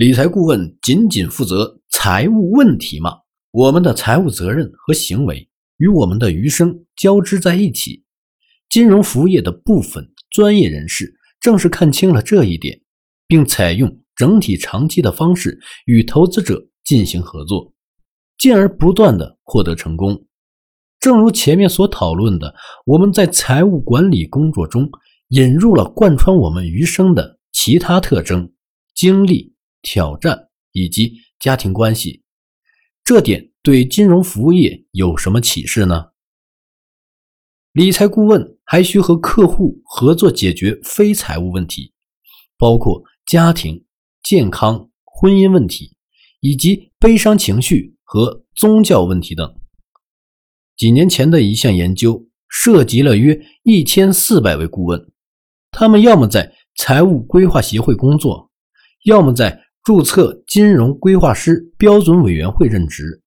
[0.00, 3.18] 理财顾问仅仅负责财务问题吗？
[3.50, 8.02] 我们的财务责任和行为与我们的余生交织在一起。
[8.70, 12.80] 金融服务业的部分专业人士正是看清了这一点，
[13.26, 17.70] 并采用整体长期的方式与投资者进行合作，
[18.38, 20.24] 进而不断的获得成功。
[20.98, 22.54] 正如前面所讨论的，
[22.86, 24.88] 我们在财务管理工作中
[25.28, 28.50] 引入了贯穿我们余生的其他特征、
[28.94, 29.49] 经历。
[29.82, 32.22] 挑战以及家庭关系，
[33.02, 36.10] 这点对金融服务业有什么启示呢？
[37.72, 41.92] 理财顾问还需和客户合作解决非财务问题，
[42.58, 43.84] 包括家庭、
[44.22, 45.96] 健康、婚姻问题，
[46.40, 49.56] 以及悲伤情绪和宗教问题等。
[50.76, 55.10] 几年前的一项研究涉及了约一千四百位顾问，
[55.70, 58.50] 他们要么在财务规划协会工作，
[59.04, 59.69] 要么在。
[59.90, 63.20] 注册金融规划师标准委员会任职，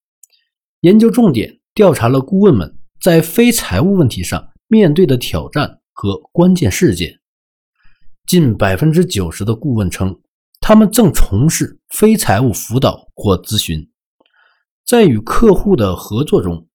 [0.80, 7.20] 研究重点调查了顾问们在非财务问题上面对的挑战和关键事件。
[8.26, 10.18] 近百分之九十的顾问称，
[10.58, 13.86] 他们正从事非财务辅导或咨询。
[14.86, 16.66] 在与客户的合作中，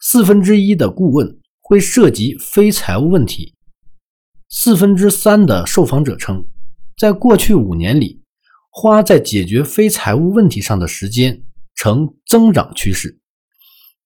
[0.00, 3.56] 四分之一的顾问会涉及非财务问题。
[4.48, 6.46] 四分之三的受访者称，
[6.96, 8.22] 在过去五年里。
[8.76, 11.44] 花在解决非财务问题上的时间
[11.76, 13.20] 呈增长趋势。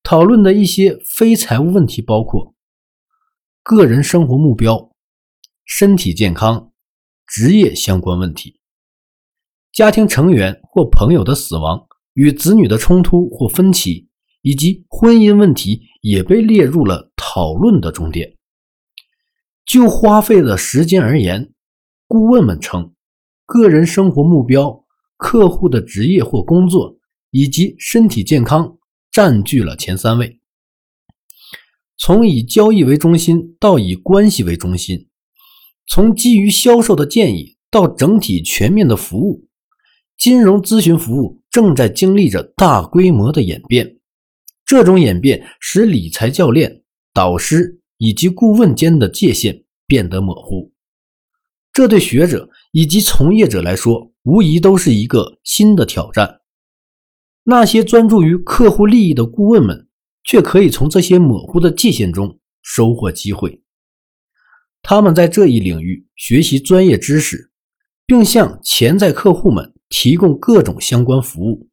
[0.03, 2.55] 讨论的一些非财务问题包括
[3.63, 4.95] 个人生活目标、
[5.65, 6.71] 身体健康、
[7.27, 8.61] 职业相关问题、
[9.73, 14.11] 家庭成员或朋友的死亡与子女的冲突或分歧，
[14.43, 18.37] 以及婚姻问题也被列入了讨论的重点。
[19.65, 21.55] 就花费的时间而言，
[22.07, 22.95] 顾问们称。
[23.49, 24.85] 个人生活目标、
[25.17, 26.99] 客户的职业或工作
[27.31, 28.77] 以及身体健康
[29.11, 30.39] 占据了前三位。
[31.97, 35.09] 从以交易为中心到以关系为中心，
[35.87, 39.49] 从基于销售的建议到整体全面的服务，
[40.19, 43.97] 金融咨询服务正在经历着大规模的演变。
[44.67, 46.83] 这种演变使理财教练、
[47.15, 50.71] 导师以及顾问间的界限变得模糊。
[51.73, 56.41] 这对学者以及从业者来说，无疑都是一个新的挑战。
[57.45, 59.89] 那些专注于客户利益的顾问们，
[60.25, 63.63] 却可以从这些模糊的界限中收获机会。
[64.83, 67.51] 他们在这一领域学习专业知识，
[68.07, 71.69] 并向潜在客户们提供各种相关服务。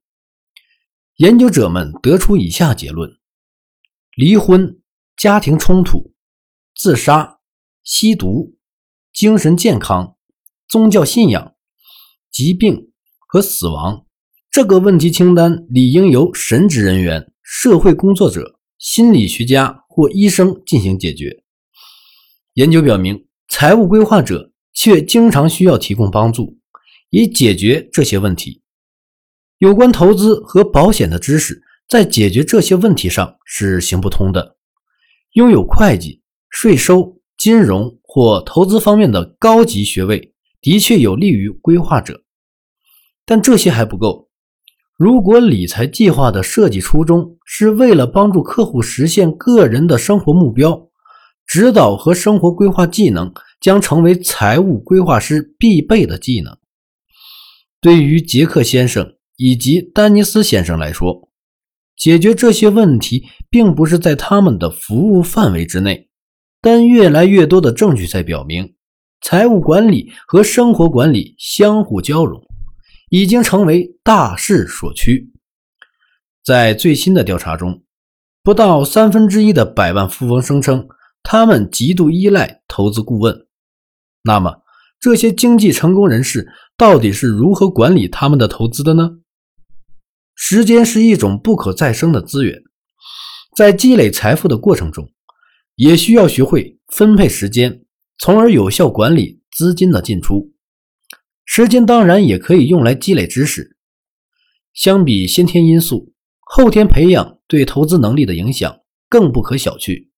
[1.18, 3.10] 研究者们得出以下结论：
[4.16, 4.80] 离婚、
[5.16, 6.14] 家庭冲突、
[6.76, 7.40] 自杀、
[7.84, 8.54] 吸毒。
[9.14, 10.15] 精神健康、
[10.75, 11.53] 宗教信仰、
[12.30, 12.91] 疾病
[13.30, 14.06] 和死亡
[14.52, 21.46] 这个问题清单理应由神职人员、社会工作者、心理学家或医生进行解决。
[22.56, 26.58] 研究表明，财务规划者却经常需要提供帮助，
[27.09, 28.62] 以解决这些问题。
[29.59, 34.58] 有关投资和保险的知识在解决这些问题上是行不通的。
[35.35, 37.97] 拥有会计、税收、金融。
[38.08, 40.34] 或投资方面的高级学位
[40.66, 42.24] 的确有利于规划者，
[43.24, 44.30] 但这些还不够。
[44.98, 50.90] 如果理财计划的设计初衷是为了帮助客户实现个人的生活目标，
[51.46, 53.31] 指导和生活规划技能
[53.62, 56.58] 将成为财务规划师必备的技能。
[57.80, 61.30] 对于杰克先生以及丹尼斯先生来说，
[61.96, 66.09] 解决这些问题并不是在他们的服务范围之内。
[66.59, 68.74] 但越来越多的证据在表明，
[69.28, 72.40] 财务管理和生活管理相互交融，
[73.09, 75.31] 已经成为大势所趋。
[76.44, 77.81] 在最新的调查中，
[78.44, 80.88] 不到三分之一的百万富翁声称
[81.24, 83.47] 他们极度依赖投资顾问。
[84.22, 84.62] 那么，
[85.00, 86.47] 这些经济成功人士
[86.78, 89.09] 到底是如何管理他们的投资的呢？
[90.35, 92.61] 时间是一种不可再生的资源，
[93.58, 95.09] 在积累财富的过程中。
[95.78, 97.84] 也需要学会分配时间，
[98.17, 100.53] 从而有效管理资金的进出。
[101.44, 103.78] 时间当然也可以用来积累知识。
[104.73, 108.79] 相比先天因素，后天培养对投资能力的影响
[109.09, 110.09] 更不可小觑。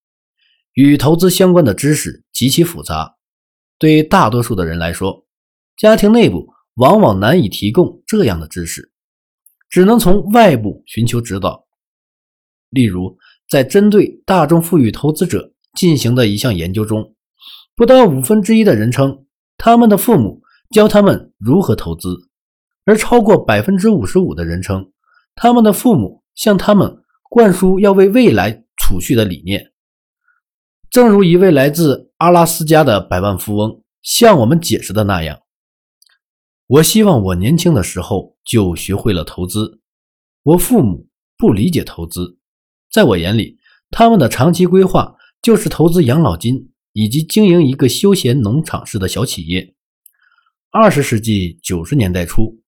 [0.72, 3.16] 与投资相关的知识极其复杂，
[3.78, 5.26] 对大多数的人来说，
[5.76, 8.92] 家庭内部往往难以提供这样的知识，
[9.68, 11.66] 只能从外部寻求指导。
[12.70, 13.18] 例如。
[13.50, 17.14] 在针对大众富裕投资者进行的一项研究中，
[17.78, 19.24] 不到五分之一的人称
[19.56, 22.08] 他们的父母教他们如何投资，
[22.84, 24.90] 而超过百分之五十五的人称，
[25.36, 29.70] 他们的父母向他们灌输要为未来储蓄的理念。
[30.90, 35.38] 正如一位来自阿拉斯加的百万富翁向我们解释的那样
[36.66, 39.80] ：“我希望我年轻的时候就学会了投资。
[40.42, 42.38] 我父母不理解投资，
[42.90, 49.72] 在我眼里，他们的长期规划就是投资养老金以及经营一个休闲农场式的小企业。”
[50.72, 52.60] 二十世纪九十年代初，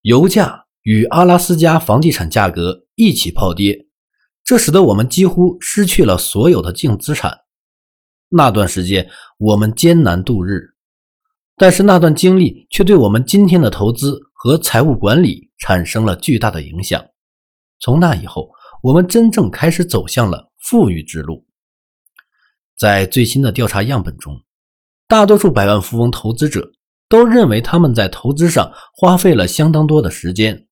[0.00, 3.86] 油价与阿拉斯加房地产价格一起暴跌，
[4.42, 7.40] 这使得我们几乎失去了所有的净资产。
[8.30, 10.74] 那段时间，我们艰难度日，
[11.56, 17.04] 但是那段经历却对我们今天的投资和财务管理产生了巨大的影响。
[17.78, 18.50] 从那以后，
[18.82, 21.45] 我们真正开始走向了富裕之路。
[22.78, 24.42] 在最新的调查样本中，
[25.08, 26.72] 大多数百万富翁投资者
[27.08, 30.66] 都认为他们在投资上花费了相当多的时间。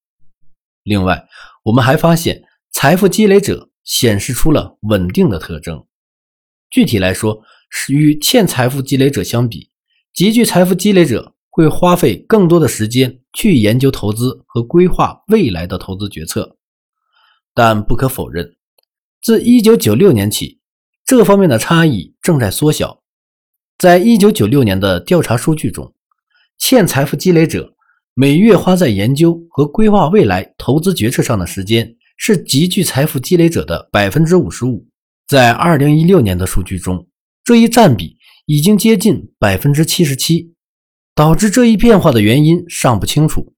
[0.82, 1.26] 另外，
[1.62, 2.42] 我们还发现，
[2.72, 5.86] 财富积累者显示出了稳定的特征。
[6.70, 7.42] 具体来说，
[7.88, 9.70] 与欠财富积累者相比，
[10.12, 16.58] 极具财富积累者会花费更多的时间去研究投资和规划未来的投资决策。
[17.54, 18.56] 但不可否认，
[19.22, 20.60] 自1996年起，
[21.16, 22.98] 这方面的差异正在缩小。
[23.78, 25.94] 在1996年的调查数据中，
[26.58, 27.72] 欠财富积累者
[28.14, 34.84] 每月花在研究和规划未来投资决策上的时间是极具财富积累者的百分之五十五。
[35.28, 37.06] 在二零一六年的数据中，
[37.44, 38.16] 这一占比
[38.46, 40.52] 已经接近百分之七十七。
[41.14, 43.52] 导致这一变化的原因尚不清楚，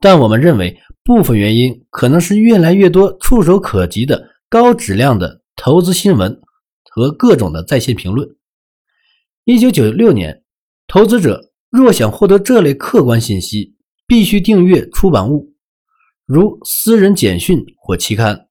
[0.00, 6.40] 但我们认为部分原因可能是越来越多触手可及的高质量的投资新闻
[6.94, 8.28] 和各种的在线评论。
[9.44, 10.42] 一九九六年，
[10.86, 15.54] 投资者若想获得这类客观信息，必须订阅出版物，
[16.26, 18.48] 如私人简讯或期刊。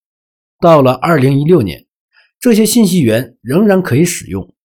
[0.60, 1.86] 到了二零一六年。
[2.40, 4.56] 这些信息源仍然可以使用，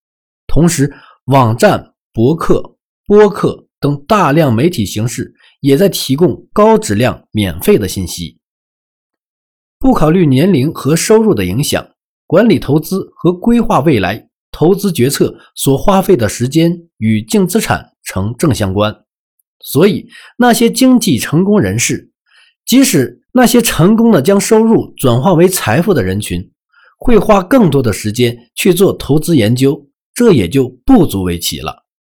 [0.47, 0.91] 同时，
[1.25, 2.75] 网站、博客、
[3.05, 8.39] 播客等大量媒体形式也在提供高质量、免费的信息。
[9.77, 11.87] 不考虑年龄和收入的影响，
[12.27, 18.95] 管理投资和规划未来投资决策所花费的时间与净资产成正相关。
[19.61, 20.07] 所以，
[20.37, 22.11] 那些经济成功人士，
[22.65, 26.51] 即使那些成功的将收入转化为财富的人群。
[26.99, 31.86] 会花更多的时间去做投资研究，这也就不足为奇了。